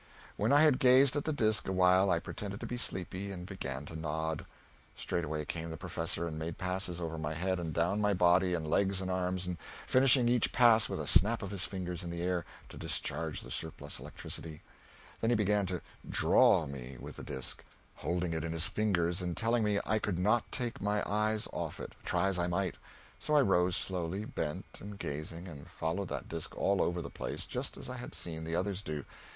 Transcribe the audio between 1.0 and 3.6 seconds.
at the disk awhile I pretended to be sleepy, and